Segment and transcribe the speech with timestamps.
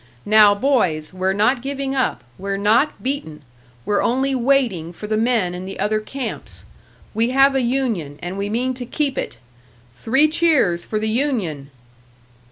[0.25, 3.43] Now, boys, we're not giving up, we're not beaten,
[3.85, 6.65] we're only waiting for the men in the other camps!
[7.13, 9.37] We have a union, and we mean to keep it!
[9.93, 11.69] Three cheers for the union!"